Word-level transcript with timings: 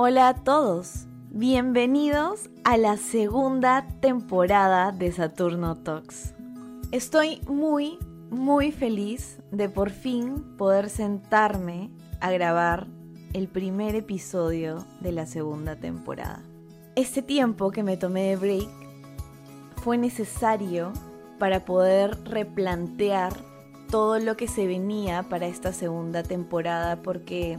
Hola 0.00 0.28
a 0.28 0.34
todos, 0.34 1.08
bienvenidos 1.28 2.50
a 2.62 2.76
la 2.76 2.96
segunda 2.98 3.84
temporada 3.98 4.92
de 4.92 5.10
Saturno 5.10 5.74
Talks. 5.74 6.34
Estoy 6.92 7.40
muy, 7.48 7.98
muy 8.30 8.70
feliz 8.70 9.40
de 9.50 9.68
por 9.68 9.90
fin 9.90 10.56
poder 10.56 10.88
sentarme 10.88 11.90
a 12.20 12.30
grabar 12.30 12.86
el 13.32 13.48
primer 13.48 13.96
episodio 13.96 14.86
de 15.00 15.10
la 15.10 15.26
segunda 15.26 15.74
temporada. 15.74 16.44
Este 16.94 17.20
tiempo 17.20 17.72
que 17.72 17.82
me 17.82 17.96
tomé 17.96 18.28
de 18.28 18.36
break 18.36 18.68
fue 19.82 19.98
necesario 19.98 20.92
para 21.40 21.64
poder 21.64 22.22
replantear 22.22 23.32
todo 23.90 24.20
lo 24.20 24.36
que 24.36 24.46
se 24.46 24.68
venía 24.68 25.24
para 25.24 25.48
esta 25.48 25.72
segunda 25.72 26.22
temporada 26.22 27.02
porque, 27.02 27.58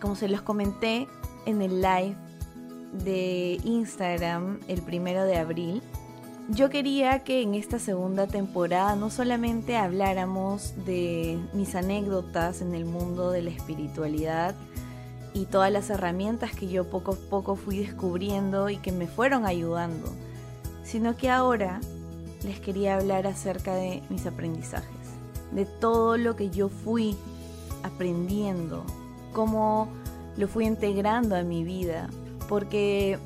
como 0.00 0.16
se 0.16 0.28
los 0.28 0.40
comenté 0.40 1.06
en 1.46 1.62
el 1.62 1.80
live 1.80 2.16
de 3.04 3.60
Instagram 3.64 4.60
el 4.68 4.82
primero 4.82 5.24
de 5.24 5.36
abril, 5.36 5.82
yo 6.50 6.68
quería 6.68 7.24
que 7.24 7.40
en 7.42 7.54
esta 7.54 7.78
segunda 7.78 8.26
temporada 8.26 8.96
no 8.96 9.08
solamente 9.08 9.76
habláramos 9.76 10.74
de 10.84 11.38
mis 11.54 11.74
anécdotas 11.74 12.60
en 12.60 12.74
el 12.74 12.84
mundo 12.84 13.30
de 13.30 13.42
la 13.42 13.50
espiritualidad 13.50 14.54
y 15.32 15.46
todas 15.46 15.72
las 15.72 15.88
herramientas 15.88 16.54
que 16.54 16.68
yo 16.68 16.90
poco 16.90 17.12
a 17.12 17.30
poco 17.30 17.56
fui 17.56 17.78
descubriendo 17.78 18.68
y 18.68 18.76
que 18.76 18.92
me 18.92 19.06
fueron 19.06 19.46
ayudando, 19.46 20.12
sino 20.84 21.16
que 21.16 21.30
ahora 21.30 21.80
les 22.44 22.60
quería 22.60 22.96
hablar 22.96 23.26
acerca 23.26 23.74
de 23.74 24.02
mis 24.10 24.26
aprendizajes, 24.26 25.08
de 25.52 25.64
todo 25.64 26.18
lo 26.18 26.36
que 26.36 26.50
yo 26.50 26.68
fui 26.68 27.16
aprendiendo, 27.82 28.84
cómo 29.32 29.88
lo 30.36 30.48
fui 30.48 30.66
integrando 30.66 31.36
a 31.36 31.42
mi 31.42 31.64
vida, 31.64 32.08
porque 32.48 33.18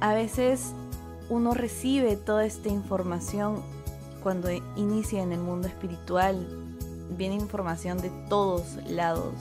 a 0.00 0.14
veces 0.14 0.72
uno 1.28 1.54
recibe 1.54 2.16
toda 2.16 2.44
esta 2.44 2.68
información 2.68 3.62
cuando 4.22 4.50
inicia 4.76 5.22
en 5.22 5.32
el 5.32 5.40
mundo 5.40 5.68
espiritual, 5.68 6.46
viene 7.16 7.36
información 7.36 7.98
de 7.98 8.10
todos 8.28 8.76
lados. 8.88 9.34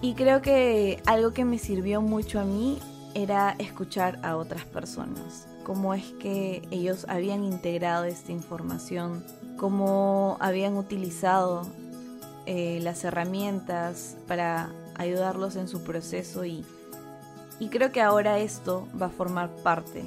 Y 0.00 0.14
creo 0.14 0.42
que 0.42 1.02
algo 1.06 1.32
que 1.32 1.44
me 1.44 1.58
sirvió 1.58 2.00
mucho 2.00 2.40
a 2.40 2.44
mí 2.44 2.78
era 3.14 3.54
escuchar 3.58 4.18
a 4.22 4.36
otras 4.36 4.64
personas, 4.64 5.46
cómo 5.64 5.94
es 5.94 6.04
que 6.18 6.62
ellos 6.70 7.06
habían 7.08 7.44
integrado 7.44 8.04
esta 8.04 8.32
información, 8.32 9.24
cómo 9.58 10.36
habían 10.40 10.76
utilizado 10.76 11.62
eh, 12.46 12.80
las 12.82 13.04
herramientas 13.04 14.16
para 14.26 14.70
ayudarlos 14.94 15.56
en 15.56 15.68
su 15.68 15.82
proceso 15.82 16.44
y, 16.44 16.64
y 17.58 17.68
creo 17.68 17.92
que 17.92 18.00
ahora 18.00 18.38
esto 18.38 18.88
va 19.00 19.06
a 19.06 19.10
formar 19.10 19.50
parte 19.62 20.04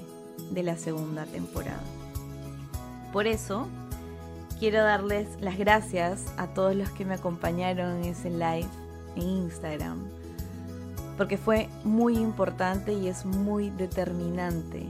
de 0.52 0.64
la 0.64 0.78
segunda 0.78 1.26
temporada. 1.26 1.82
Por 3.12 3.28
eso, 3.28 3.68
quiero 4.60 4.84
darles 4.84 5.28
las 5.40 5.58
gracias 5.58 6.26
a 6.38 6.48
todos 6.48 6.76
los 6.76 6.90
que 6.90 7.06
me 7.06 7.16
acompañaron 7.16 7.98
en 7.98 8.06
ese 8.06 8.30
live 8.30 8.68
en 9.16 9.22
Instagram, 9.22 10.04
porque 11.18 11.38
fue 11.38 11.70
muy 11.84 12.18
importante 12.18 12.94
y 12.94 13.08
es 13.08 13.26
muy 13.26 13.70
determinante 13.70 14.86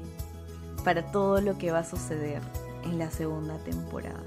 para 0.84 1.12
todo 1.12 1.42
lo 1.42 1.58
que 1.58 1.72
va 1.72 1.80
a 1.80 1.86
suceder 1.86 2.42
en 2.84 2.98
la 3.00 3.12
segunda 3.12 3.58
temporada. 3.59 4.24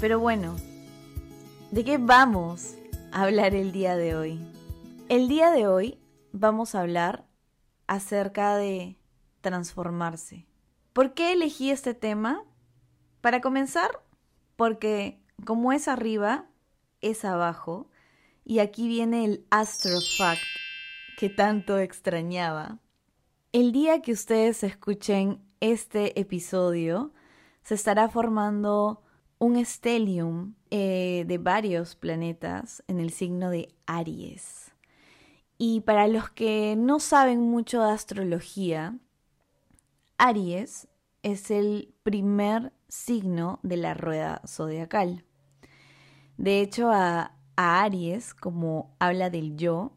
Pero 0.00 0.18
bueno, 0.18 0.54
¿de 1.70 1.84
qué 1.84 1.98
vamos 1.98 2.74
a 3.12 3.22
hablar 3.22 3.54
el 3.54 3.72
día 3.72 3.96
de 3.96 4.16
hoy? 4.16 4.53
El 5.10 5.28
día 5.28 5.50
de 5.50 5.66
hoy 5.66 5.98
vamos 6.32 6.74
a 6.74 6.80
hablar 6.80 7.26
acerca 7.86 8.56
de 8.56 8.96
transformarse. 9.42 10.46
¿Por 10.94 11.12
qué 11.12 11.34
elegí 11.34 11.70
este 11.70 11.92
tema? 11.92 12.42
Para 13.20 13.42
comenzar, 13.42 14.02
porque 14.56 15.20
como 15.44 15.72
es 15.72 15.88
arriba, 15.88 16.46
es 17.02 17.26
abajo, 17.26 17.90
y 18.46 18.60
aquí 18.60 18.88
viene 18.88 19.26
el 19.26 19.46
astrofact 19.50 20.40
que 21.18 21.28
tanto 21.28 21.78
extrañaba. 21.78 22.78
El 23.52 23.72
día 23.72 24.00
que 24.00 24.12
ustedes 24.12 24.64
escuchen 24.64 25.44
este 25.60 26.18
episodio, 26.18 27.12
se 27.62 27.74
estará 27.74 28.08
formando 28.08 29.02
un 29.38 29.62
stellium 29.62 30.54
eh, 30.70 31.24
de 31.26 31.36
varios 31.36 31.94
planetas 31.94 32.82
en 32.88 33.00
el 33.00 33.10
signo 33.10 33.50
de 33.50 33.68
Aries. 33.86 34.73
Y 35.66 35.80
para 35.80 36.08
los 36.08 36.28
que 36.28 36.76
no 36.76 37.00
saben 37.00 37.40
mucho 37.40 37.82
de 37.82 37.90
astrología, 37.90 38.98
Aries 40.18 40.88
es 41.22 41.50
el 41.50 41.94
primer 42.02 42.74
signo 42.88 43.60
de 43.62 43.78
la 43.78 43.94
rueda 43.94 44.42
zodiacal. 44.46 45.24
De 46.36 46.60
hecho, 46.60 46.90
a, 46.92 47.34
Aries, 47.56 48.34
como 48.34 48.94
habla 48.98 49.30
del 49.30 49.56
yo, 49.56 49.96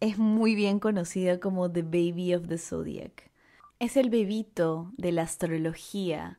es 0.00 0.18
muy 0.18 0.54
bien 0.54 0.78
conocido 0.78 1.40
como 1.40 1.72
The 1.72 1.84
Baby 1.84 2.34
of 2.34 2.48
the 2.48 2.58
Zodiac. 2.58 3.30
Es 3.78 3.96
el 3.96 4.10
bebito 4.10 4.92
de 4.98 5.12
la 5.12 5.22
astrología. 5.22 6.38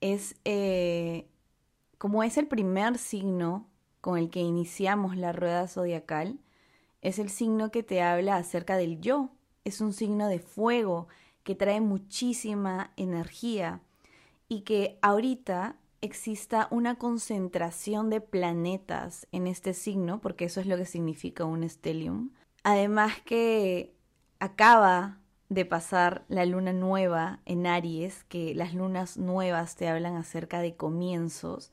Es 0.00 0.34
eh, 0.44 1.28
como 1.98 2.24
es 2.24 2.36
el 2.36 2.48
primer 2.48 2.98
signo 2.98 3.68
con 4.00 4.18
el 4.18 4.28
que 4.28 4.40
iniciamos 4.40 5.16
la 5.16 5.30
rueda 5.30 5.68
zodiacal, 5.68 6.40
es 7.02 7.18
el 7.18 7.30
signo 7.30 7.70
que 7.70 7.82
te 7.82 8.02
habla 8.02 8.36
acerca 8.36 8.76
del 8.76 9.00
yo. 9.00 9.30
Es 9.64 9.80
un 9.80 9.92
signo 9.92 10.28
de 10.28 10.38
fuego 10.38 11.08
que 11.42 11.54
trae 11.54 11.80
muchísima 11.80 12.92
energía 12.96 13.80
y 14.48 14.62
que 14.62 14.98
ahorita 15.02 15.76
exista 16.00 16.68
una 16.70 16.96
concentración 16.96 18.10
de 18.10 18.20
planetas 18.20 19.26
en 19.32 19.46
este 19.46 19.74
signo, 19.74 20.20
porque 20.20 20.46
eso 20.46 20.60
es 20.60 20.66
lo 20.66 20.76
que 20.76 20.84
significa 20.86 21.44
un 21.44 21.68
stellium. 21.68 22.30
Además 22.62 23.14
que 23.24 23.94
acaba 24.38 25.18
de 25.48 25.64
pasar 25.64 26.24
la 26.28 26.44
luna 26.44 26.72
nueva 26.72 27.40
en 27.44 27.66
Aries, 27.66 28.24
que 28.24 28.54
las 28.54 28.74
lunas 28.74 29.16
nuevas 29.16 29.76
te 29.76 29.88
hablan 29.88 30.16
acerca 30.16 30.60
de 30.60 30.76
comienzos, 30.76 31.70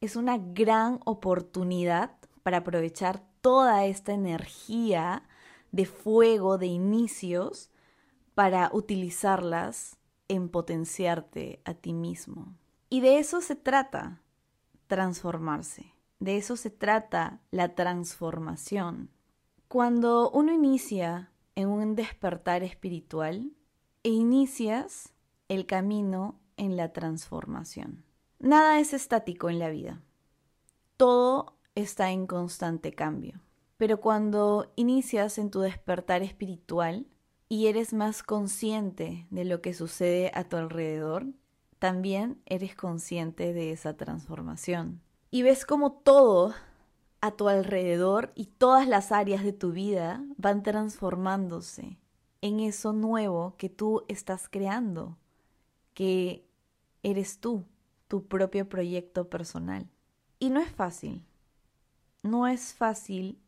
es 0.00 0.16
una 0.16 0.38
gran 0.38 1.00
oportunidad 1.04 2.12
para 2.42 2.58
aprovechar 2.58 3.22
toda 3.40 3.84
esta 3.86 4.12
energía 4.12 5.22
de 5.72 5.86
fuego, 5.86 6.58
de 6.58 6.66
inicios, 6.66 7.70
para 8.34 8.70
utilizarlas 8.72 9.96
en 10.28 10.48
potenciarte 10.48 11.60
a 11.64 11.74
ti 11.74 11.92
mismo. 11.92 12.54
Y 12.88 13.00
de 13.00 13.18
eso 13.18 13.40
se 13.40 13.56
trata 13.56 14.22
transformarse. 14.86 15.94
De 16.18 16.36
eso 16.36 16.56
se 16.56 16.70
trata 16.70 17.40
la 17.50 17.74
transformación. 17.74 19.10
Cuando 19.68 20.30
uno 20.30 20.52
inicia 20.52 21.32
en 21.54 21.68
un 21.68 21.94
despertar 21.94 22.62
espiritual, 22.62 23.52
e 24.02 24.10
inicias 24.10 25.12
el 25.48 25.66
camino 25.66 26.40
en 26.56 26.76
la 26.76 26.92
transformación. 26.92 28.04
Nada 28.38 28.78
es 28.80 28.94
estático 28.94 29.50
en 29.50 29.58
la 29.58 29.68
vida. 29.68 30.00
Todo 30.96 31.56
está 31.74 32.10
en 32.10 32.26
constante 32.26 32.92
cambio. 32.92 33.40
Pero 33.76 34.00
cuando 34.00 34.72
inicias 34.76 35.38
en 35.38 35.50
tu 35.50 35.60
despertar 35.60 36.22
espiritual, 36.22 37.06
y 37.52 37.66
eres 37.66 37.92
más 37.92 38.22
consciente 38.22 39.26
de 39.30 39.44
lo 39.44 39.60
que 39.60 39.74
sucede 39.74 40.30
a 40.34 40.44
tu 40.44 40.56
alrededor, 40.56 41.26
también 41.80 42.40
eres 42.46 42.76
consciente 42.76 43.52
de 43.52 43.72
esa 43.72 43.96
transformación. 43.96 45.02
Y 45.32 45.42
ves 45.42 45.66
como 45.66 45.92
todo 45.92 46.54
a 47.20 47.32
tu 47.32 47.48
alrededor 47.48 48.30
y 48.36 48.46
todas 48.46 48.86
las 48.86 49.10
áreas 49.10 49.42
de 49.42 49.52
tu 49.52 49.72
vida 49.72 50.24
van 50.36 50.62
transformándose 50.62 51.98
en 52.40 52.60
eso 52.60 52.92
nuevo 52.92 53.56
que 53.58 53.68
tú 53.68 54.04
estás 54.06 54.48
creando, 54.48 55.18
que 55.92 56.46
eres 57.02 57.40
tú, 57.40 57.64
tu 58.06 58.28
propio 58.28 58.68
proyecto 58.68 59.28
personal. 59.28 59.90
Y 60.38 60.50
no 60.50 60.60
es 60.60 60.70
fácil, 60.70 61.24
no 62.22 62.46
es 62.46 62.74
fácil 62.74 63.40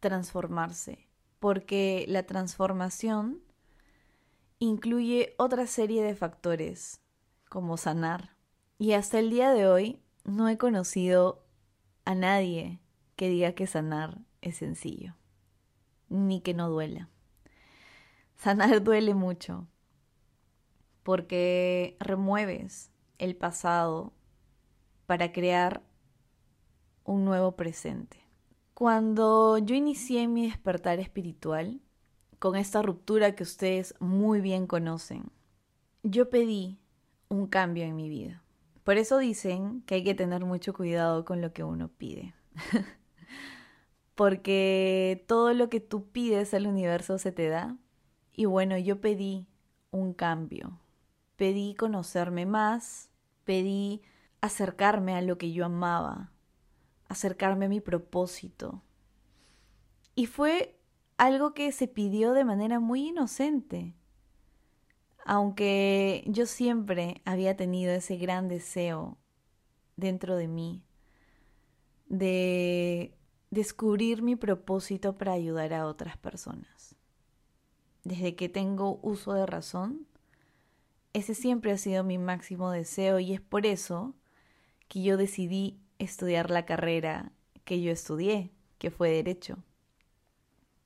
transformarse 0.00 1.10
porque 1.40 2.04
la 2.06 2.24
transformación 2.24 3.42
incluye 4.58 5.34
otra 5.38 5.66
serie 5.66 6.02
de 6.02 6.14
factores, 6.14 7.00
como 7.48 7.76
sanar. 7.78 8.36
Y 8.78 8.92
hasta 8.92 9.18
el 9.18 9.30
día 9.30 9.50
de 9.52 9.66
hoy 9.66 10.02
no 10.24 10.48
he 10.48 10.58
conocido 10.58 11.42
a 12.04 12.14
nadie 12.14 12.78
que 13.16 13.28
diga 13.28 13.52
que 13.52 13.66
sanar 13.66 14.18
es 14.42 14.56
sencillo, 14.56 15.16
ni 16.08 16.40
que 16.42 16.54
no 16.54 16.68
duela. 16.68 17.08
Sanar 18.36 18.82
duele 18.84 19.14
mucho, 19.14 19.66
porque 21.02 21.96
remueves 22.00 22.90
el 23.18 23.34
pasado 23.34 24.12
para 25.06 25.32
crear 25.32 25.82
un 27.10 27.24
nuevo 27.24 27.56
presente. 27.56 28.18
Cuando 28.72 29.58
yo 29.58 29.74
inicié 29.74 30.28
mi 30.28 30.46
despertar 30.46 31.00
espiritual, 31.00 31.80
con 32.38 32.54
esta 32.54 32.82
ruptura 32.82 33.34
que 33.34 33.42
ustedes 33.42 33.94
muy 33.98 34.40
bien 34.40 34.68
conocen. 34.68 35.30
Yo 36.04 36.30
pedí 36.30 36.78
un 37.28 37.48
cambio 37.48 37.84
en 37.84 37.96
mi 37.96 38.08
vida. 38.08 38.44
Por 38.84 38.96
eso 38.96 39.18
dicen 39.18 39.82
que 39.82 39.96
hay 39.96 40.04
que 40.04 40.14
tener 40.14 40.44
mucho 40.44 40.72
cuidado 40.72 41.24
con 41.24 41.40
lo 41.40 41.52
que 41.52 41.64
uno 41.64 41.88
pide. 41.88 42.32
Porque 44.14 45.24
todo 45.26 45.52
lo 45.52 45.68
que 45.68 45.80
tú 45.80 46.08
pides 46.10 46.54
al 46.54 46.68
universo 46.68 47.18
se 47.18 47.32
te 47.32 47.48
da. 47.48 47.76
Y 48.32 48.44
bueno, 48.44 48.78
yo 48.78 49.00
pedí 49.00 49.48
un 49.90 50.14
cambio. 50.14 50.78
Pedí 51.34 51.74
conocerme 51.74 52.46
más, 52.46 53.10
pedí 53.44 54.00
acercarme 54.40 55.16
a 55.16 55.22
lo 55.22 55.38
que 55.38 55.52
yo 55.52 55.66
amaba, 55.66 56.30
acercarme 57.10 57.66
a 57.66 57.68
mi 57.68 57.80
propósito. 57.80 58.82
Y 60.14 60.26
fue 60.26 60.78
algo 61.16 61.54
que 61.54 61.72
se 61.72 61.88
pidió 61.88 62.32
de 62.32 62.44
manera 62.44 62.78
muy 62.78 63.08
inocente. 63.08 63.94
Aunque 65.24 66.22
yo 66.28 66.46
siempre 66.46 67.20
había 67.24 67.56
tenido 67.56 67.92
ese 67.92 68.16
gran 68.16 68.46
deseo 68.46 69.18
dentro 69.96 70.36
de 70.36 70.46
mí 70.46 70.84
de 72.08 73.12
descubrir 73.50 74.22
mi 74.22 74.36
propósito 74.36 75.18
para 75.18 75.32
ayudar 75.32 75.74
a 75.74 75.86
otras 75.86 76.16
personas. 76.16 76.94
Desde 78.04 78.36
que 78.36 78.48
tengo 78.48 79.00
uso 79.02 79.32
de 79.32 79.46
razón, 79.46 80.06
ese 81.12 81.34
siempre 81.34 81.72
ha 81.72 81.76
sido 81.76 82.04
mi 82.04 82.18
máximo 82.18 82.70
deseo 82.70 83.18
y 83.18 83.32
es 83.32 83.40
por 83.40 83.66
eso 83.66 84.14
que 84.86 85.02
yo 85.02 85.16
decidí 85.16 85.80
estudiar 86.00 86.50
la 86.50 86.66
carrera 86.66 87.32
que 87.64 87.80
yo 87.80 87.92
estudié, 87.92 88.50
que 88.78 88.90
fue 88.90 89.10
derecho. 89.10 89.58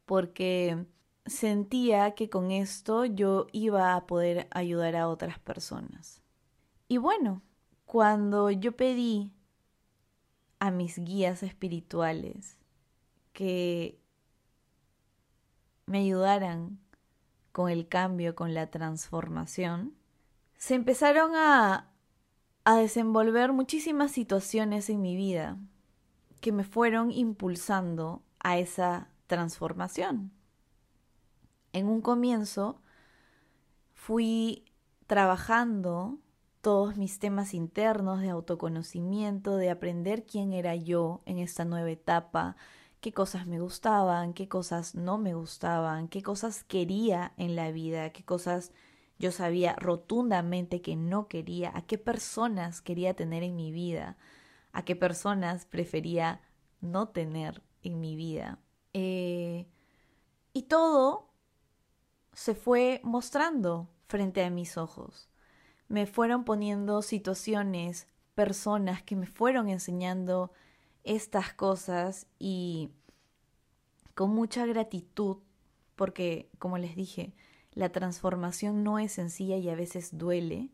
Porque 0.04 0.86
sentía 1.24 2.14
que 2.14 2.28
con 2.28 2.50
esto 2.50 3.04
yo 3.04 3.46
iba 3.52 3.94
a 3.94 4.06
poder 4.06 4.48
ayudar 4.50 4.96
a 4.96 5.08
otras 5.08 5.38
personas. 5.38 6.22
Y 6.88 6.98
bueno, 6.98 7.42
cuando 7.86 8.50
yo 8.50 8.76
pedí 8.76 9.32
a 10.58 10.70
mis 10.70 10.98
guías 10.98 11.42
espirituales 11.42 12.58
que 13.32 13.98
me 15.86 15.98
ayudaran 15.98 16.78
con 17.52 17.70
el 17.70 17.88
cambio, 17.88 18.34
con 18.34 18.52
la 18.52 18.70
transformación, 18.70 19.94
se 20.56 20.74
empezaron 20.74 21.32
a, 21.34 21.93
a 22.64 22.76
desenvolver 22.76 23.52
muchísimas 23.52 24.10
situaciones 24.10 24.88
en 24.88 25.02
mi 25.02 25.16
vida 25.16 25.58
que 26.40 26.52
me 26.52 26.64
fueron 26.64 27.10
impulsando 27.10 28.22
a 28.40 28.58
esa 28.58 29.08
transformación. 29.26 30.32
En 31.72 31.88
un 31.88 32.00
comienzo 32.00 32.80
fui 33.92 34.64
trabajando 35.06 36.18
todos 36.60 36.96
mis 36.96 37.18
temas 37.18 37.52
internos 37.52 38.20
de 38.20 38.30
autoconocimiento, 38.30 39.56
de 39.56 39.70
aprender 39.70 40.24
quién 40.24 40.54
era 40.54 40.74
yo 40.74 41.20
en 41.26 41.38
esta 41.38 41.66
nueva 41.66 41.90
etapa, 41.90 42.56
qué 43.00 43.12
cosas 43.12 43.46
me 43.46 43.60
gustaban, 43.60 44.32
qué 44.32 44.48
cosas 44.48 44.94
no 44.94 45.18
me 45.18 45.34
gustaban, 45.34 46.08
qué 46.08 46.22
cosas 46.22 46.64
quería 46.64 47.34
en 47.36 47.54
la 47.54 47.70
vida, 47.70 48.10
qué 48.10 48.24
cosas 48.24 48.72
yo 49.24 49.32
sabía 49.32 49.74
rotundamente 49.76 50.82
que 50.82 50.96
no 50.96 51.28
quería, 51.28 51.72
a 51.74 51.86
qué 51.86 51.96
personas 51.96 52.82
quería 52.82 53.14
tener 53.14 53.42
en 53.42 53.56
mi 53.56 53.72
vida, 53.72 54.18
a 54.74 54.84
qué 54.84 54.96
personas 54.96 55.64
prefería 55.64 56.42
no 56.82 57.08
tener 57.08 57.62
en 57.82 58.00
mi 58.00 58.16
vida. 58.16 58.58
Eh, 58.92 59.66
y 60.52 60.64
todo 60.64 61.30
se 62.34 62.54
fue 62.54 63.00
mostrando 63.02 63.88
frente 64.08 64.44
a 64.44 64.50
mis 64.50 64.76
ojos. 64.76 65.30
Me 65.88 66.04
fueron 66.04 66.44
poniendo 66.44 67.00
situaciones, 67.00 68.06
personas 68.34 69.02
que 69.02 69.16
me 69.16 69.26
fueron 69.26 69.70
enseñando 69.70 70.52
estas 71.02 71.54
cosas 71.54 72.26
y 72.38 72.90
con 74.14 74.34
mucha 74.34 74.66
gratitud, 74.66 75.38
porque 75.96 76.50
como 76.58 76.76
les 76.76 76.94
dije, 76.94 77.32
la 77.74 77.90
transformación 77.90 78.84
no 78.84 78.98
es 78.98 79.12
sencilla 79.12 79.56
y 79.56 79.68
a 79.68 79.74
veces 79.74 80.16
duele, 80.16 80.70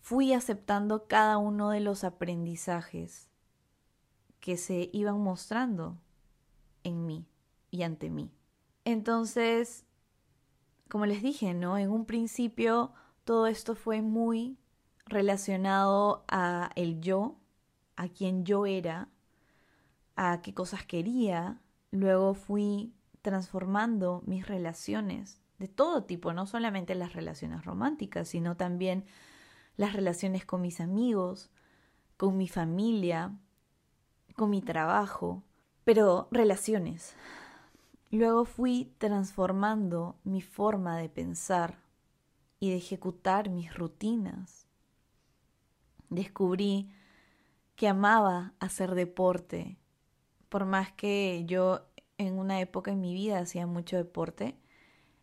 fui 0.00 0.32
aceptando 0.32 1.06
cada 1.06 1.38
uno 1.38 1.70
de 1.70 1.80
los 1.80 2.04
aprendizajes 2.04 3.28
que 4.40 4.56
se 4.56 4.90
iban 4.92 5.20
mostrando 5.20 5.98
en 6.84 7.06
mí 7.06 7.26
y 7.70 7.82
ante 7.82 8.10
mí. 8.10 8.30
Entonces, 8.84 9.84
como 10.88 11.06
les 11.06 11.22
dije, 11.22 11.54
¿no? 11.54 11.78
En 11.78 11.90
un 11.90 12.06
principio 12.06 12.92
todo 13.24 13.46
esto 13.46 13.74
fue 13.74 14.02
muy 14.02 14.56
relacionado 15.06 16.24
a 16.28 16.70
el 16.74 17.00
yo, 17.00 17.36
a 17.96 18.08
quien 18.08 18.44
yo 18.44 18.66
era, 18.66 19.08
a 20.16 20.40
qué 20.42 20.54
cosas 20.54 20.84
quería. 20.84 21.60
Luego 21.90 22.34
fui 22.34 22.94
transformando 23.22 24.22
mis 24.26 24.46
relaciones 24.46 25.40
de 25.58 25.68
todo 25.68 26.04
tipo, 26.04 26.32
no 26.32 26.46
solamente 26.46 26.94
las 26.94 27.12
relaciones 27.12 27.64
románticas, 27.64 28.28
sino 28.28 28.56
también 28.56 29.04
las 29.76 29.92
relaciones 29.92 30.46
con 30.46 30.62
mis 30.62 30.80
amigos, 30.80 31.50
con 32.16 32.38
mi 32.38 32.48
familia, 32.48 33.36
con 34.36 34.48
mi 34.48 34.62
trabajo, 34.62 35.42
pero 35.84 36.28
relaciones. 36.30 37.14
Luego 38.10 38.46
fui 38.46 38.94
transformando 38.98 40.18
mi 40.24 40.40
forma 40.40 40.96
de 40.96 41.10
pensar 41.10 41.78
y 42.58 42.70
de 42.70 42.76
ejecutar 42.76 43.50
mis 43.50 43.74
rutinas. 43.74 44.66
Descubrí 46.08 46.90
que 47.76 47.86
amaba 47.86 48.54
hacer 48.60 48.94
deporte, 48.94 49.78
por 50.48 50.64
más 50.64 50.90
que 50.92 51.44
yo 51.46 51.86
en 52.26 52.38
una 52.38 52.60
época 52.60 52.90
en 52.92 53.00
mi 53.00 53.14
vida 53.14 53.38
hacía 53.40 53.66
mucho 53.66 53.96
deporte, 53.96 54.56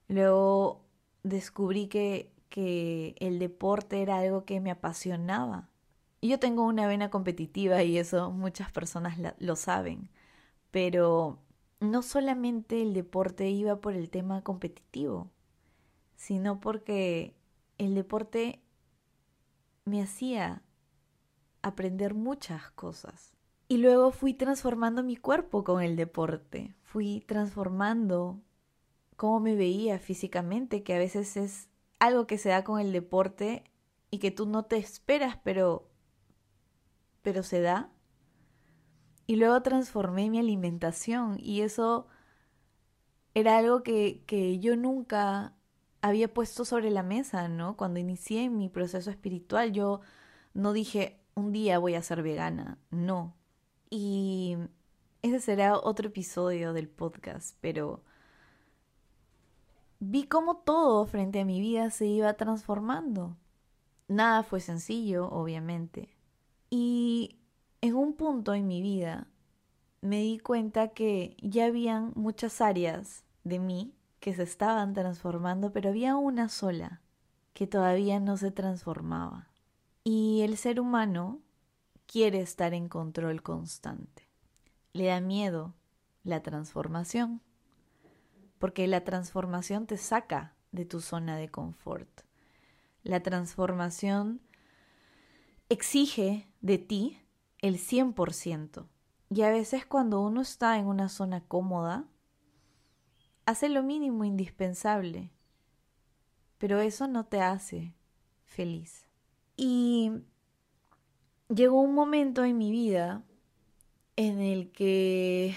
Luego 0.07 0.85
descubrí 1.23 1.87
que, 1.87 2.31
que 2.49 3.15
el 3.19 3.39
deporte 3.39 4.01
era 4.01 4.17
algo 4.19 4.45
que 4.45 4.59
me 4.59 4.71
apasionaba. 4.71 5.69
Yo 6.21 6.39
tengo 6.39 6.63
una 6.65 6.87
vena 6.87 7.09
competitiva 7.09 7.83
y 7.83 7.97
eso 7.97 8.31
muchas 8.31 8.71
personas 8.71 9.17
lo 9.39 9.55
saben, 9.55 10.09
pero 10.71 11.39
no 11.79 12.01
solamente 12.01 12.81
el 12.81 12.93
deporte 12.93 13.49
iba 13.49 13.81
por 13.81 13.93
el 13.93 14.09
tema 14.09 14.43
competitivo, 14.43 15.29
sino 16.15 16.59
porque 16.59 17.35
el 17.77 17.93
deporte 17.95 18.61
me 19.85 20.01
hacía 20.01 20.63
aprender 21.61 22.13
muchas 22.13 22.71
cosas. 22.71 23.36
Y 23.67 23.77
luego 23.77 24.11
fui 24.11 24.33
transformando 24.33 25.03
mi 25.03 25.17
cuerpo 25.17 25.63
con 25.63 25.81
el 25.81 25.95
deporte, 25.95 26.75
fui 26.83 27.21
transformando 27.27 28.41
cómo 29.17 29.39
me 29.39 29.55
veía 29.55 29.99
físicamente, 29.99 30.83
que 30.83 30.95
a 30.95 30.99
veces 30.99 31.35
es 31.37 31.69
algo 31.99 32.27
que 32.27 32.37
se 32.37 32.49
da 32.49 32.63
con 32.63 32.79
el 32.79 32.91
deporte 32.93 33.63
y 34.09 34.19
que 34.19 34.31
tú 34.31 34.45
no 34.45 34.63
te 34.63 34.77
esperas, 34.77 35.37
pero 35.43 35.89
pero 37.21 37.43
se 37.43 37.59
da. 37.59 37.91
Y 39.25 39.35
luego 39.35 39.61
transformé 39.61 40.29
mi 40.29 40.39
alimentación 40.39 41.37
y 41.39 41.59
eso 41.61 42.07
era 43.33 43.57
algo 43.57 43.83
que, 43.83 44.23
que 44.25 44.59
yo 44.59 44.77
nunca 44.77 45.53
había 46.01 46.33
puesto 46.33 46.63
sobre 46.65 46.89
la 46.89 47.03
mesa, 47.03 47.49
¿no? 47.49 47.75
Cuando 47.75 47.99
inicié 47.99 48.49
mi 48.49 48.69
proceso 48.69 49.11
espiritual, 49.11 49.73
yo 49.73 49.99
no 50.53 50.71
dije, 50.73 51.19
un 51.35 51.51
día 51.51 51.79
voy 51.79 51.95
a 51.95 52.01
ser 52.01 52.23
vegana, 52.23 52.79
no. 52.91 53.36
Y 53.89 54.57
ese 55.21 55.39
será 55.39 55.77
otro 55.77 56.07
episodio 56.07 56.73
del 56.73 56.87
podcast, 56.87 57.55
pero 57.61 58.03
vi 59.99 60.23
cómo 60.27 60.57
todo 60.57 61.05
frente 61.05 61.39
a 61.39 61.45
mi 61.45 61.59
vida 61.59 61.89
se 61.89 62.05
iba 62.05 62.33
transformando. 62.33 63.37
Nada 64.07 64.43
fue 64.43 64.59
sencillo, 64.59 65.29
obviamente. 65.29 66.09
Y 66.69 67.39
en 67.81 67.95
un 67.95 68.13
punto 68.13 68.53
en 68.53 68.67
mi 68.67 68.81
vida 68.81 69.27
me 70.01 70.21
di 70.21 70.39
cuenta 70.39 70.89
que 70.89 71.35
ya 71.41 71.65
habían 71.65 72.11
muchas 72.15 72.61
áreas 72.61 73.23
de 73.43 73.59
mí 73.59 73.93
que 74.19 74.33
se 74.33 74.43
estaban 74.43 74.93
transformando, 74.93 75.71
pero 75.71 75.89
había 75.89 76.15
una 76.15 76.49
sola 76.49 77.01
que 77.53 77.67
todavía 77.67 78.19
no 78.19 78.37
se 78.37 78.51
transformaba. 78.51 79.47
Y 80.03 80.41
el 80.41 80.57
ser 80.57 80.79
humano 80.79 81.39
quiere 82.07 82.41
estar 82.41 82.73
en 82.73 82.89
control 82.89 83.43
constante. 83.43 84.27
Le 84.93 85.05
da 85.05 85.21
miedo 85.21 85.75
la 86.23 86.41
transformación 86.41 87.41
porque 88.59 88.87
la 88.87 89.03
transformación 89.03 89.85
te 89.85 89.97
saca 89.97 90.55
de 90.71 90.85
tu 90.85 91.01
zona 91.01 91.37
de 91.37 91.49
confort. 91.49 92.09
La 93.03 93.21
transformación 93.21 94.41
exige 95.69 96.51
de 96.61 96.77
ti 96.77 97.21
el 97.59 97.77
100%. 97.77 98.87
Y 99.29 99.41
a 99.41 99.49
veces 99.49 99.85
cuando 99.85 100.21
uno 100.21 100.41
está 100.41 100.77
en 100.77 100.87
una 100.87 101.09
zona 101.09 101.41
cómoda, 101.41 102.05
hace 103.45 103.69
lo 103.69 103.83
mínimo 103.83 104.23
indispensable, 104.23 105.31
pero 106.57 106.79
eso 106.79 107.07
no 107.07 107.25
te 107.25 107.41
hace 107.41 107.95
feliz. 108.45 109.05
Y 109.55 110.11
llegó 111.49 111.79
un 111.81 111.93
momento 111.93 112.43
en 112.43 112.57
mi 112.57 112.71
vida 112.71 113.23
en 114.15 114.41
el 114.41 114.71
que 114.71 115.55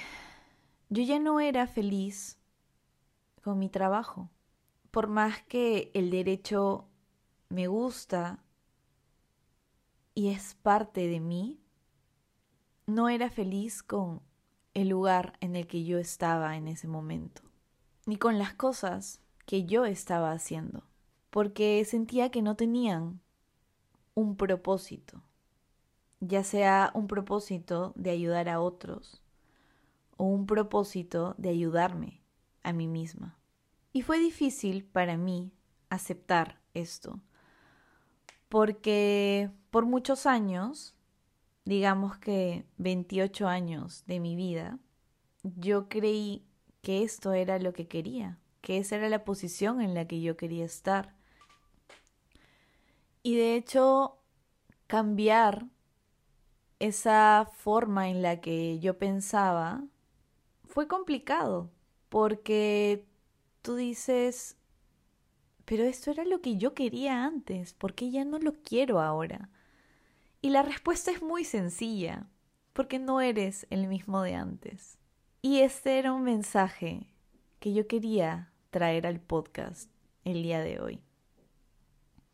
yo 0.89 1.03
ya 1.03 1.19
no 1.19 1.41
era 1.41 1.67
feliz 1.67 2.39
con 3.43 3.59
mi 3.59 3.69
trabajo. 3.69 4.31
Por 4.91 5.09
más 5.09 5.43
que 5.43 5.91
el 5.95 6.11
derecho 6.11 6.89
me 7.49 7.67
gusta 7.67 8.43
y 10.15 10.29
es 10.29 10.55
parte 10.55 11.07
de 11.07 11.21
mí, 11.21 11.61
no 12.87 13.09
era 13.09 13.31
feliz 13.31 13.83
con 13.83 14.21
el 14.75 14.89
lugar 14.89 15.37
en 15.41 15.57
el 15.57 15.67
que 15.67 15.85
yo 15.85 15.99
estaba 15.99 16.57
en 16.57 16.69
ese 16.69 16.89
momento, 16.89 17.43
ni 18.07 18.17
con 18.17 18.39
las 18.39 18.55
cosas 18.55 19.21
que 19.47 19.65
yo 19.65 19.85
estaba 19.85 20.33
haciendo, 20.33 20.85
porque 21.31 21.85
sentía 21.85 22.31
que 22.31 22.43
no 22.43 22.57
tenían 22.57 23.21
un 24.15 24.37
propósito, 24.37 25.23
ya 26.21 26.45
sea 26.45 26.91
un 26.95 27.07
propósito 27.07 27.93
de 27.97 28.11
ayudar 28.11 28.49
a 28.49 28.61
otros 28.61 29.23
o 30.17 30.25
un 30.25 30.47
propósito 30.47 31.35
de 31.39 31.49
ayudarme 31.49 32.21
a 32.63 32.73
mí 32.73 32.87
misma. 32.87 33.39
Y 33.93 34.03
fue 34.03 34.19
difícil 34.19 34.85
para 34.85 35.17
mí 35.17 35.51
aceptar 35.89 36.61
esto, 36.75 37.21
porque 38.49 39.51
por 39.71 39.87
muchos 39.87 40.27
años, 40.27 40.95
digamos 41.65 42.19
que 42.19 42.65
28 42.77 43.49
años 43.49 44.05
de 44.07 44.21
mi 44.21 44.37
vida, 44.37 44.79
yo 45.43 45.89
creí 45.89 46.45
que 46.83 47.03
esto 47.03 47.33
era 47.33 47.59
lo 47.59 47.73
que 47.73 47.89
quería, 47.89 48.39
que 48.61 48.79
esa 48.79 48.97
era 48.97 49.09
la 49.09 49.25
posición 49.25 49.81
en 49.81 49.95
la 49.95 50.07
que 50.07 50.21
yo 50.21 50.37
quería 50.37 50.65
estar. 50.65 51.15
Y 53.23 53.37
de 53.37 53.57
hecho, 53.57 54.19
cambiar 54.87 55.67
esa 56.81 57.49
forma 57.59 58.09
en 58.09 58.23
la 58.23 58.41
que 58.41 58.79
yo 58.81 58.99
pensaba 58.99 59.85
fue 60.65 60.89
complicado, 60.89 61.71
porque 62.09 63.07
tú 63.63 63.77
dices, 63.77 64.57
pero 65.67 65.85
esto 65.85 66.11
era 66.11 66.25
lo 66.25 66.41
que 66.41 66.57
yo 66.57 66.75
quería 66.75 67.25
antes, 67.25 67.75
¿por 67.75 67.95
qué 67.95 68.11
ya 68.11 68.25
no 68.25 68.39
lo 68.39 68.55
quiero 68.55 69.01
ahora? 69.01 69.51
Y 70.41 70.51
la 70.51 70.63
respuesta 70.63 71.11
es 71.11 71.23
muy 71.23 71.45
sencilla, 71.45 72.27
porque 72.73 72.99
no 72.99 73.21
eres 73.21 73.67
el 73.69 73.87
mismo 73.87 74.23
de 74.23 74.35
antes. 74.35 74.99
Y 75.43 75.61
este 75.61 75.99
era 75.99 76.13
un 76.15 76.23
mensaje 76.23 77.07
que 77.59 77.75
yo 77.75 77.87
quería 77.87 78.53
traer 78.71 79.07
al 79.07 79.21
podcast 79.21 79.91
el 80.25 80.43
día 80.43 80.61
de 80.61 80.81
hoy. 80.81 81.03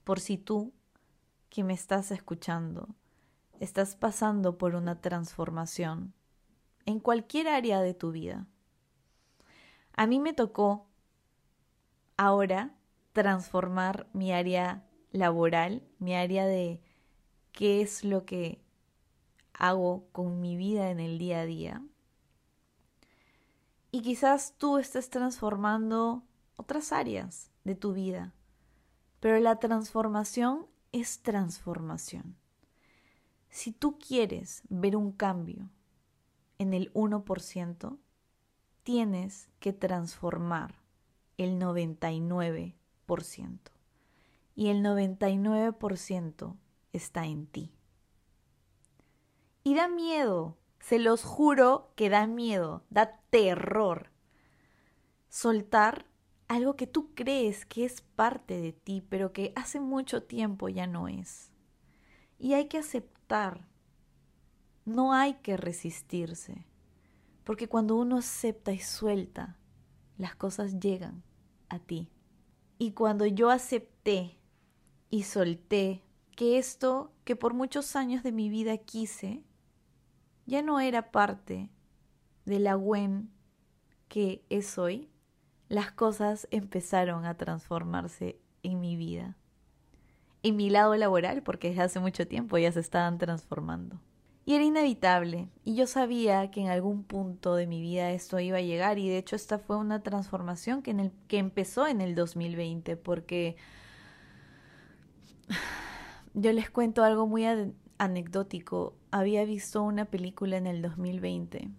Por 0.05 0.21
si 0.21 0.39
tú, 0.39 0.73
que 1.51 1.65
me 1.65 1.75
estás 1.75 2.13
escuchando, 2.13 2.95
estás 3.61 3.97
pasando 3.97 4.59
por 4.59 4.75
una 4.75 5.01
transformación 5.01 6.15
en 6.85 7.01
cualquier 7.01 7.49
área 7.49 7.81
de 7.81 7.95
tu 7.95 8.13
vida. 8.13 8.47
A 9.93 10.07
mí 10.07 10.21
me 10.21 10.33
tocó 10.33 10.87
ahora 12.17 12.75
transformar 13.13 14.09
mi 14.13 14.33
área 14.33 14.87
laboral, 15.11 15.83
mi 15.99 16.15
área 16.15 16.47
de 16.47 16.81
qué 17.53 17.81
es 17.81 18.05
lo 18.05 18.25
que 18.25 18.63
hago 19.55 20.07
con 20.13 20.41
mi 20.41 20.57
vida 20.57 20.91
en 20.91 21.01
el 21.01 21.19
día 21.19 21.41
a 21.41 21.47
día. 21.47 21.83
Y 23.91 24.03
quizás 24.03 24.55
tú 24.59 24.79
estés 24.79 25.09
transformando 25.09 26.23
otras 26.57 26.93
áreas 26.93 27.51
de 27.65 27.75
tu 27.75 27.95
vida, 27.95 28.35
pero 29.21 29.39
la 29.41 29.59
transformación 29.59 30.67
es 30.93 31.23
transformación. 31.23 32.37
Si 33.57 33.73
tú 33.73 33.99
quieres 33.99 34.63
ver 34.69 34.97
un 34.97 35.13
cambio 35.13 35.71
en 36.59 36.75
el 36.75 36.93
1%, 36.93 37.97
tienes 38.83 39.49
que 39.61 39.73
transformar 39.73 40.75
el 41.39 41.59
99%. 41.59 42.75
Y 44.55 44.69
el 44.69 44.85
99% 44.85 46.55
está 46.93 47.25
en 47.25 47.47
ti. 47.47 47.73
Y 49.65 49.75
da 49.75 49.89
miedo, 49.89 50.59
se 50.79 50.99
los 50.99 51.25
juro 51.25 51.95
que 51.97 52.11
da 52.11 52.27
miedo, 52.27 52.85
da 52.91 53.23
terror. 53.31 54.11
Soltar 55.31 56.05
algo 56.47 56.77
que 56.77 56.87
tú 56.87 57.15
crees 57.15 57.65
que 57.65 57.87
es 57.87 58.03
parte 58.03 58.61
de 58.61 58.75
ti, 58.75 59.03
pero 59.09 59.33
que 59.33 59.55
hace 59.57 59.81
mucho 59.81 60.25
tiempo 60.25 60.69
ya 60.69 60.87
no 60.87 61.09
es. 61.09 61.51
Y 62.39 62.53
hay 62.53 62.69
que 62.69 62.77
aceptar. 62.77 63.16
No 64.85 65.13
hay 65.13 65.35
que 65.35 65.57
resistirse. 65.57 66.67
Porque 67.45 67.69
cuando 67.69 67.97
uno 67.97 68.19
acepta 68.19 68.73
y 68.73 68.79
suelta, 68.79 69.57
las 70.19 70.35
cosas 70.35 70.81
llegan 70.81 71.23
a 71.69 71.79
ti. 71.79 72.11
Y 72.79 72.93
cuando 72.93 73.27
yo 73.27 73.51
acepté 73.51 74.39
y 75.11 75.23
solté 75.23 76.03
que 76.35 76.59
esto 76.59 77.13
que 77.25 77.37
por 77.37 77.55
muchos 77.55 77.97
años 77.97 78.23
de 78.23 78.33
mi 78.33 78.49
vida 78.49 78.77
quise, 78.79 79.43
ya 80.45 80.63
no 80.63 80.81
era 80.81 81.11
parte 81.11 81.71
de 82.45 82.59
la 82.61 82.75
Gwen 82.75 83.31
que 84.09 84.45
es 84.51 84.79
hoy, 84.79 85.11
las 85.69 85.91
cosas 85.91 86.47
empezaron 86.51 87.25
a 87.25 87.37
transformarse 87.37 88.41
en 88.63 88.81
mi 88.81 88.97
vida. 88.97 89.37
En 90.47 90.55
mi 90.55 90.71
lado 90.71 90.95
laboral, 90.95 91.43
porque 91.43 91.71
desde 91.71 91.83
hace 91.83 91.99
mucho 91.99 92.29
tiempo 92.29 92.57
ya 92.57 92.71
se 92.71 92.79
estaban 92.79 93.19
transformando. 93.19 94.01
Y 94.45 94.55
era 94.55 94.63
inevitable, 94.63 95.49
y 95.65 95.75
yo 95.75 95.89
sabía 95.89 96.53
que 96.53 96.61
en 96.61 96.69
algún 96.69 97.03
punto 97.03 97.57
de 97.57 97.67
mi 97.67 97.81
vida 97.81 98.13
esto 98.13 98.39
iba 98.39 98.59
a 98.59 98.61
llegar, 98.61 98.97
y 99.01 99.09
de 99.09 99.19
hecho 99.19 99.35
esta 99.35 99.59
fue 99.59 99.77
una 99.77 100.05
transformación 100.05 100.83
que, 100.83 100.93
en 100.93 101.01
el, 101.01 101.13
que 101.27 101.39
empezó 101.39 101.89
en 101.89 102.01
el 102.01 102.15
2020, 102.15 102.97
porque 102.97 103.57
yo 106.35 106.53
les 106.53 106.71
cuento 106.71 107.03
algo 107.03 107.27
muy 107.27 107.45
anecdótico. 107.99 108.95
Había 109.11 109.45
visto 109.45 109.83
una 109.83 110.05
película 110.05 110.59
en 110.59 110.69
el 110.69 110.81
2020. 110.81 111.71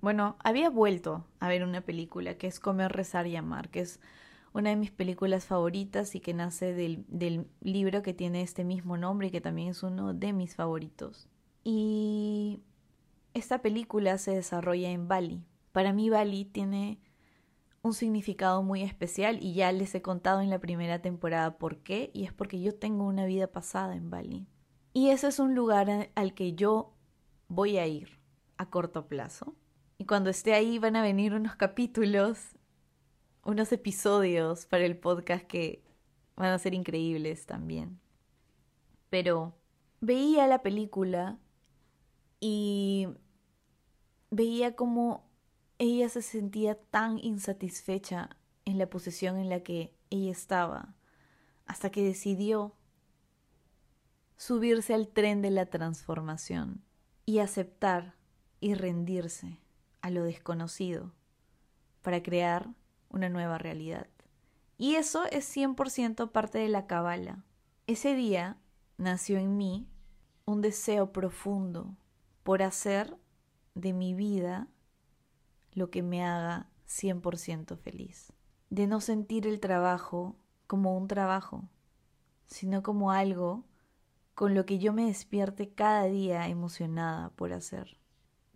Bueno, 0.00 0.34
había 0.42 0.70
vuelto 0.70 1.24
a 1.38 1.46
ver 1.46 1.62
una 1.62 1.82
película 1.82 2.36
que 2.36 2.48
es 2.48 2.58
Comer, 2.58 2.90
Rezar 2.90 3.28
y 3.28 3.36
Amar, 3.36 3.68
que 3.68 3.78
es 3.78 4.00
una 4.54 4.70
de 4.70 4.76
mis 4.76 4.92
películas 4.92 5.44
favoritas 5.44 6.14
y 6.14 6.20
que 6.20 6.32
nace 6.32 6.72
del, 6.72 7.04
del 7.08 7.48
libro 7.60 8.02
que 8.02 8.14
tiene 8.14 8.40
este 8.40 8.64
mismo 8.64 8.96
nombre 8.96 9.26
y 9.26 9.30
que 9.30 9.40
también 9.40 9.70
es 9.70 9.82
uno 9.82 10.14
de 10.14 10.32
mis 10.32 10.54
favoritos. 10.54 11.28
Y 11.64 12.60
esta 13.34 13.60
película 13.60 14.16
se 14.16 14.30
desarrolla 14.30 14.90
en 14.90 15.08
Bali. 15.08 15.42
Para 15.72 15.92
mí 15.92 16.08
Bali 16.08 16.44
tiene 16.44 17.00
un 17.82 17.94
significado 17.94 18.62
muy 18.62 18.82
especial 18.82 19.42
y 19.42 19.54
ya 19.54 19.72
les 19.72 19.92
he 19.94 20.02
contado 20.02 20.40
en 20.40 20.50
la 20.50 20.60
primera 20.60 21.02
temporada 21.02 21.58
por 21.58 21.78
qué 21.78 22.12
y 22.14 22.24
es 22.24 22.32
porque 22.32 22.60
yo 22.62 22.76
tengo 22.76 23.04
una 23.04 23.26
vida 23.26 23.48
pasada 23.48 23.96
en 23.96 24.08
Bali. 24.08 24.46
Y 24.92 25.08
ese 25.08 25.26
es 25.26 25.40
un 25.40 25.56
lugar 25.56 26.10
al 26.14 26.34
que 26.34 26.54
yo 26.54 26.94
voy 27.48 27.78
a 27.78 27.88
ir 27.88 28.20
a 28.56 28.70
corto 28.70 29.08
plazo. 29.08 29.56
Y 29.98 30.06
cuando 30.06 30.30
esté 30.30 30.54
ahí 30.54 30.78
van 30.78 30.94
a 30.94 31.02
venir 31.02 31.34
unos 31.34 31.56
capítulos, 31.56 32.38
unos 33.44 33.72
episodios 33.72 34.66
para 34.66 34.84
el 34.84 34.96
podcast 34.96 35.44
que 35.46 35.84
van 36.36 36.50
a 36.50 36.58
ser 36.58 36.74
increíbles 36.74 37.46
también. 37.46 38.00
Pero 39.10 39.54
veía 40.00 40.46
la 40.46 40.62
película 40.62 41.38
y 42.40 43.08
veía 44.30 44.74
como 44.74 45.30
ella 45.78 46.08
se 46.08 46.22
sentía 46.22 46.74
tan 46.74 47.18
insatisfecha 47.18 48.36
en 48.64 48.78
la 48.78 48.88
posición 48.88 49.36
en 49.36 49.48
la 49.48 49.62
que 49.62 49.94
ella 50.10 50.30
estaba, 50.30 50.94
hasta 51.66 51.90
que 51.90 52.02
decidió 52.02 52.74
subirse 54.36 54.94
al 54.94 55.08
tren 55.08 55.42
de 55.42 55.50
la 55.50 55.66
transformación 55.66 56.82
y 57.26 57.38
aceptar 57.38 58.14
y 58.60 58.74
rendirse 58.74 59.60
a 60.00 60.10
lo 60.10 60.24
desconocido 60.24 61.12
para 62.02 62.22
crear 62.22 62.74
una 63.14 63.28
nueva 63.28 63.58
realidad. 63.58 64.08
Y 64.76 64.96
eso 64.96 65.24
es 65.30 65.48
100% 65.56 66.30
parte 66.32 66.58
de 66.58 66.68
la 66.68 66.86
cabala. 66.86 67.44
Ese 67.86 68.14
día 68.14 68.58
nació 68.98 69.38
en 69.38 69.56
mí 69.56 69.88
un 70.44 70.60
deseo 70.60 71.12
profundo 71.12 71.96
por 72.42 72.62
hacer 72.62 73.16
de 73.74 73.92
mi 73.92 74.14
vida 74.14 74.68
lo 75.72 75.90
que 75.90 76.02
me 76.02 76.24
haga 76.24 76.68
100% 76.88 77.76
feliz. 77.78 78.32
De 78.68 78.86
no 78.86 79.00
sentir 79.00 79.46
el 79.46 79.60
trabajo 79.60 80.36
como 80.66 80.96
un 80.96 81.06
trabajo, 81.06 81.68
sino 82.46 82.82
como 82.82 83.12
algo 83.12 83.64
con 84.34 84.54
lo 84.54 84.66
que 84.66 84.80
yo 84.80 84.92
me 84.92 85.06
despierte 85.06 85.72
cada 85.72 86.04
día 86.04 86.48
emocionada 86.48 87.30
por 87.30 87.52
hacer. 87.52 87.96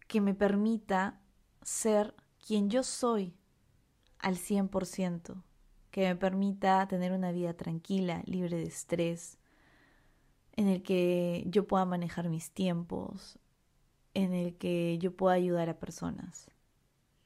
Que 0.09 0.21
me 0.21 0.35
permita 0.35 1.21
ser 1.62 2.17
quien 2.45 2.71
yo 2.71 2.83
soy 2.83 3.37
al 4.19 4.37
100%, 4.37 5.43
que 5.91 6.09
me 6.09 6.17
permita 6.17 6.87
tener 6.89 7.13
una 7.13 7.33
vida 7.33 7.55
tranquila, 7.55 8.23
libre 8.27 8.57
de 8.57 8.67
estrés, 8.67 9.39
en 10.53 10.69
el 10.69 10.83
que 10.83 11.45
yo 11.47 11.67
pueda 11.67 11.85
manejar 11.85 12.29
mis 12.29 12.51
tiempos, 12.51 13.39
en 14.15 14.33
el 14.35 14.57
que 14.57 14.99
yo 14.99 15.17
pueda 15.17 15.37
ayudar 15.37 15.69
a 15.69 15.79
personas, 15.79 16.51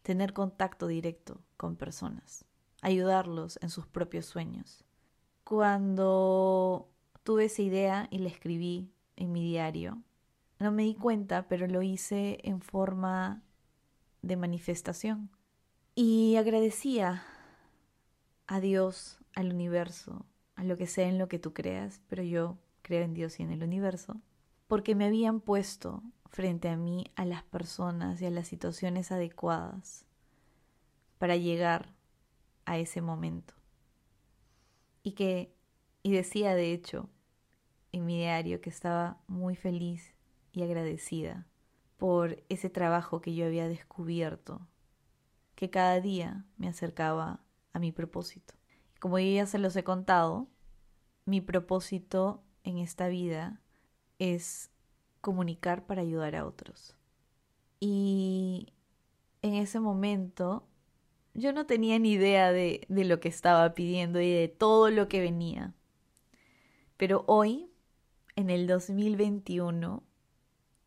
tener 0.03 0.33
contacto 0.33 0.87
directo 0.87 1.41
con 1.57 1.77
personas, 1.77 2.45
ayudarlos 2.83 3.59
en 3.63 3.71
sus 3.71 3.87
propios 3.87 4.27
sueños. 4.27 4.85
Cuando 5.45 6.91
tuve 7.23 7.47
esa 7.47 7.63
idea 7.63 8.09
y 8.11 8.19
la 8.19 8.29
escribí 8.29 8.93
en 9.17 9.33
mi 9.33 9.43
diario, 9.43 10.03
no 10.59 10.71
me 10.71 10.83
di 10.83 10.95
cuenta, 10.95 11.49
pero 11.49 11.67
lo 11.67 11.83
hice 11.83 12.39
en 12.45 12.61
forma 12.61 13.43
de 14.23 14.37
manifestación. 14.37 15.31
Y 15.95 16.37
agradecía 16.37 17.23
a 18.47 18.61
Dios, 18.61 19.19
al 19.35 19.53
universo, 19.53 20.25
a 20.55 20.65
lo 20.65 20.79
que 20.79 20.87
sea 20.87 21.07
en 21.07 21.19
lo 21.19 21.29
que 21.29 21.39
tú 21.39 21.53
creas, 21.53 22.01
pero 22.09 22.23
yo 22.23 22.57
creo 22.81 23.03
en 23.03 23.13
Dios 23.13 23.39
y 23.39 23.43
en 23.43 23.51
el 23.51 23.63
universo, 23.63 24.19
porque 24.69 24.95
me 24.95 25.05
habían 25.05 25.41
puesto 25.41 26.03
frente 26.31 26.71
a 26.71 26.79
mí 26.79 27.05
a 27.15 27.27
las 27.27 27.43
personas 27.43 28.23
y 28.23 28.27
a 28.27 28.31
las 28.31 28.49
situaciones 28.49 29.13
adecuadas 29.13 30.07
para 31.19 31.37
llegar 31.37 31.95
a 32.65 32.79
ese 32.79 33.03
momento. 33.03 33.53
Y 35.03 35.13
que, 35.13 35.55
y 36.03 36.13
decía 36.13 36.55
de 36.55 36.73
hecho 36.73 37.11
en 37.93 38.07
mi 38.07 38.17
diario 38.17 38.63
que 38.63 38.71
estaba 38.71 39.21
muy 39.27 39.57
feliz 39.57 40.15
y 40.53 40.63
agradecida 40.63 41.47
por 41.99 42.43
ese 42.49 42.71
trabajo 42.71 43.21
que 43.21 43.35
yo 43.35 43.45
había 43.45 43.69
descubierto, 43.69 44.67
que 45.54 45.71
cada 45.71 46.00
día 46.00 46.44
me 46.56 46.68
acercaba 46.68 47.40
a 47.73 47.78
mi 47.78 47.92
propósito. 47.92 48.54
Como 49.00 49.18
yo 49.18 49.32
ya 49.32 49.47
se 49.47 49.59
los 49.59 49.75
he 49.76 49.85
contado, 49.85 50.49
mi 51.25 51.40
propósito 51.40 52.42
en 52.64 52.78
esta 52.78 53.09
vida 53.09 53.61
es 54.18 54.71
comunicar 55.21 55.87
para 55.87 56.02
ayudar 56.02 56.37
a 56.37 56.47
otros. 56.47 56.97
Y 57.80 58.73
en 59.42 59.54
ese 59.54 59.80
momento 59.80 60.68
yo 61.35 61.52
no 61.52 61.66
tenía 61.66 61.99
ni 61.99 62.12
idea 62.12 62.52
de, 62.52 62.87
de, 62.88 63.04
lo 63.04 63.21
que 63.21 63.28
estaba 63.28 63.75
pidiendo 63.75 64.21
y 64.21 64.30
de 64.30 64.49
todo 64.49 64.90
lo 64.90 65.09
que 65.09 65.21
venía. 65.21 65.75
Pero 66.97 67.25
hoy, 67.26 67.71
en 68.37 68.50
el 68.50 68.66
2021, 68.66 70.02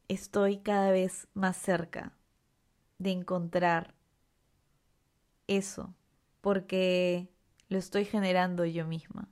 estoy 0.08 0.60
cada 0.60 0.92
vez 0.92 1.28
más 1.34 1.58
cerca 1.58 2.14
de 3.00 3.12
encontrar 3.12 3.96
eso, 5.48 5.94
porque 6.42 7.30
lo 7.70 7.78
estoy 7.78 8.06
generando 8.06 8.66
yo 8.66 8.86
misma, 8.86 9.30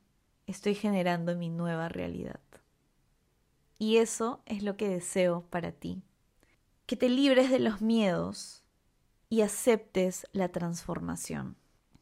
estoy 0.48 0.76
generando 0.76 1.36
mi 1.36 1.50
nueva 1.50 1.90
realidad. 1.90 2.40
Y 3.78 3.98
eso 3.98 4.42
es 4.46 4.64
lo 4.64 4.78
que 4.78 4.88
deseo 4.90 5.46
para 5.50 5.72
ti, 5.72 6.04
que 6.86 6.96
te 6.96 7.10
libres 7.10 7.50
de 7.50 7.60
los 7.60 7.82
miedos 7.82 8.64
y 9.30 9.42
aceptes 9.42 10.28
la 10.32 10.50
transformación, 10.50 11.58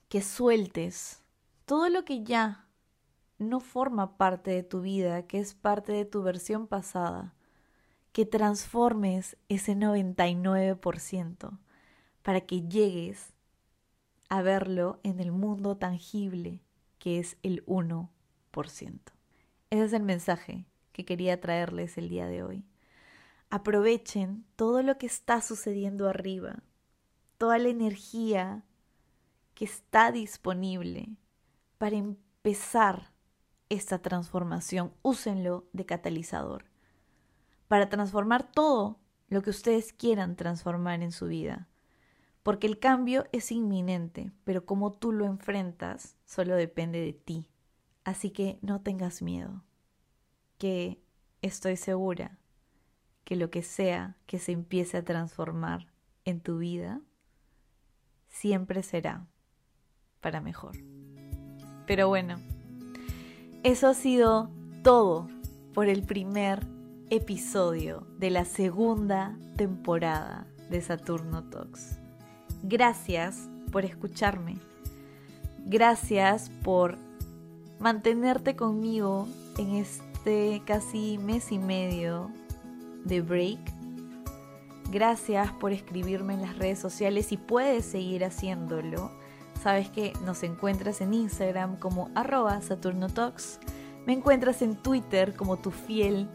que 0.10 0.22
sueltes 0.22 1.24
todo 1.65 1.89
lo 1.89 2.03
que 2.06 2.24
ya 2.24 2.68
no 3.38 3.60
forma 3.60 4.18
parte 4.18 4.51
de 4.51 4.63
tu 4.63 4.82
vida, 4.82 5.25
que 5.25 5.39
es 5.39 5.53
parte 5.53 5.94
de 5.94 6.06
tu 6.06 6.22
versión 6.22 6.68
pasada, 6.68 7.34
que 8.12 8.25
transformes 8.25 9.38
ese 9.50 9.75
99% 9.75 11.58
para 12.22 12.41
que 12.41 12.68
llegues 12.68 13.34
a 14.31 14.41
verlo 14.41 15.01
en 15.03 15.19
el 15.19 15.33
mundo 15.33 15.75
tangible 15.75 16.63
que 17.00 17.19
es 17.19 17.35
el 17.43 17.65
1%. 17.65 18.07
Ese 19.69 19.83
es 19.83 19.91
el 19.91 20.03
mensaje 20.03 20.65
que 20.94 21.03
quería 21.03 21.41
traerles 21.41 21.98
el 21.98 22.07
día 22.07 22.27
de 22.27 22.41
hoy. 22.41 22.65
Aprovechen 23.50 24.46
todo 24.55 24.83
lo 24.83 24.98
que 24.98 25.05
está 25.05 25.41
sucediendo 25.41 26.07
arriba, 26.07 26.63
toda 27.37 27.57
la 27.57 27.67
energía 27.67 28.63
que 29.53 29.65
está 29.65 30.13
disponible 30.13 31.17
para 31.77 31.98
empezar 31.98 33.11
esta 33.67 34.01
transformación. 34.01 34.94
Úsenlo 35.01 35.67
de 35.74 35.85
catalizador 35.85 36.63
para 37.67 37.89
transformar 37.89 38.50
todo 38.50 38.98
lo 39.27 39.41
que 39.41 39.50
ustedes 39.50 39.91
quieran 39.91 40.37
transformar 40.37 41.01
en 41.01 41.11
su 41.11 41.27
vida. 41.27 41.67
Porque 42.44 42.68
el 42.68 42.80
cambio 42.80 43.25
es 43.32 43.51
inminente, 43.51 44.32
pero 44.44 44.66
como 44.66 44.92
tú 44.92 45.12
lo 45.12 45.25
enfrentas 45.25 46.16
solo 46.25 46.56
depende 46.56 47.00
de 47.00 47.14
ti. 47.14 47.48
Así 48.04 48.32
que 48.32 48.58
no 48.62 48.82
tengas 48.82 49.22
miedo, 49.22 49.64
que 50.58 51.00
estoy 51.42 51.77
segura 51.77 52.40
que 53.24 53.36
lo 53.36 53.51
que 53.51 53.62
sea 53.62 54.18
que 54.25 54.40
se 54.40 54.51
empiece 54.51 54.98
a 54.98 55.04
transformar 55.04 55.88
en 56.25 56.42
tu 56.42 56.58
vida, 56.58 57.01
siempre 58.27 58.82
será 58.84 59.27
para 60.20 60.42
mejor. 60.42 60.77
Pero 61.86 62.08
bueno, 62.08 62.38
eso 63.64 63.88
ha 63.88 63.94
sido 63.94 64.50
todo 64.84 65.27
por 65.74 65.88
el 65.88 66.04
primer 66.04 66.66
episodio 67.10 68.08
de 68.18 68.30
la 68.30 68.46
segunda 68.46 69.38
temporada 69.58 70.48
de 70.70 70.82
Saturno 70.82 71.44
Talks. 71.50 72.00
Gracias 72.63 73.50
por 73.71 73.85
escucharme. 73.85 74.57
Gracias 75.65 76.50
por 76.63 76.97
mantenerte 77.79 78.55
conmigo 78.55 79.27
en 79.57 79.75
este 79.75 80.61
casi 80.65 81.17
mes 81.17 81.51
y 81.51 81.59
medio 81.59 82.31
de 83.05 83.21
break. 83.21 83.59
Gracias 84.91 85.51
por 85.53 85.71
escribirme 85.71 86.33
en 86.33 86.41
las 86.41 86.57
redes 86.57 86.79
sociales 86.79 87.31
y 87.31 87.37
puedes 87.37 87.85
seguir 87.85 88.25
haciéndolo. 88.25 89.11
Sabes 89.63 89.89
que 89.89 90.13
nos 90.25 90.43
encuentras 90.43 91.01
en 91.01 91.13
Instagram 91.13 91.77
como 91.77 92.09
arroba 92.15 92.61
Saturno 92.61 93.09
Talks. 93.09 93.59
Me 94.05 94.13
encuentras 94.13 94.61
en 94.61 94.75
Twitter 94.75 95.33
como 95.35 95.57
tu 95.57 95.71
fiel 95.71 96.27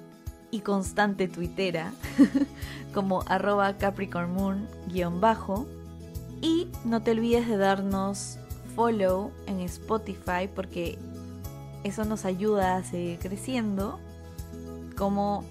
y 0.51 0.61
constante 0.61 1.29
tuitera 1.29 1.93
como 2.95 3.23
arroba 3.27 3.77
capricornmoon 3.77 4.69
bajo 5.21 5.67
y 6.47 6.69
no 6.85 7.03
te 7.03 7.11
olvides 7.11 7.49
de 7.49 7.57
darnos 7.57 8.39
follow 8.77 9.33
en 9.47 9.59
Spotify 9.63 10.49
porque 10.55 10.97
eso 11.83 12.05
nos 12.05 12.25
ayuda 12.25 12.77
a 12.77 12.85
seguir 12.85 13.19
creciendo 13.19 13.99
como 14.97 15.45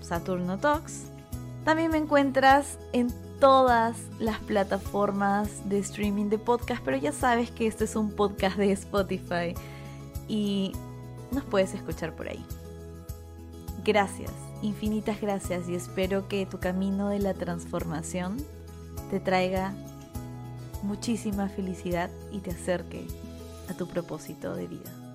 Saturno 0.00 0.58
Talks. 0.58 1.06
También 1.64 1.90
me 1.90 1.98
encuentras 1.98 2.78
en 2.92 3.12
todas 3.40 3.96
las 4.20 4.38
plataformas 4.38 5.68
de 5.68 5.80
streaming 5.80 6.26
de 6.26 6.38
podcast, 6.38 6.80
pero 6.84 6.96
ya 6.96 7.10
sabes 7.10 7.50
que 7.50 7.66
este 7.66 7.82
es 7.82 7.96
un 7.96 8.12
podcast 8.12 8.56
de 8.56 8.70
Spotify 8.70 9.52
y 10.28 10.70
nos 11.32 11.42
puedes 11.42 11.74
escuchar 11.74 12.14
por 12.14 12.28
ahí. 12.28 12.44
Gracias, 13.84 14.30
infinitas 14.62 15.20
gracias 15.20 15.68
y 15.68 15.74
espero 15.74 16.28
que 16.28 16.46
tu 16.46 16.60
camino 16.60 17.08
de 17.08 17.18
la 17.18 17.34
transformación 17.34 18.36
te 19.10 19.18
traiga 19.18 19.74
muchísima 20.86 21.48
felicidad 21.48 22.10
y 22.32 22.38
te 22.38 22.52
acerque 22.52 23.06
a 23.68 23.74
tu 23.74 23.86
propósito 23.88 24.54
de 24.54 24.66
vida. 24.68 25.05